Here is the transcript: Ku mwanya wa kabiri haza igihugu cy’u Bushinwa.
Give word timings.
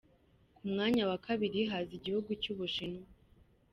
Ku 0.55 0.63
mwanya 0.71 1.03
wa 1.09 1.17
kabiri 1.25 1.59
haza 1.69 1.91
igihugu 1.99 2.29
cy’u 2.41 2.55
Bushinwa. 2.59 3.05